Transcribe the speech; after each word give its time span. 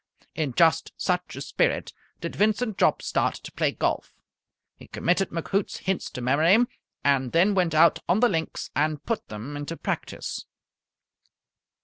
In 0.33 0.55
just 0.55 0.93
such 0.97 1.35
a 1.35 1.41
spirit 1.41 1.93
did 2.21 2.35
Vincent 2.35 2.79
Jopp 2.79 3.03
start 3.03 3.35
to 3.35 3.51
play 3.51 3.71
golf. 3.71 4.11
He 4.75 4.87
committed 4.87 5.29
McHoots's 5.29 5.77
hints 5.77 6.09
to 6.09 6.21
memory, 6.21 6.57
and 7.03 7.33
then 7.33 7.53
went 7.53 7.75
out 7.75 7.99
on 8.09 8.19
the 8.19 8.27
links 8.27 8.71
and 8.75 9.05
put 9.05 9.27
them 9.27 9.55
into 9.55 9.77
practice. 9.77 10.47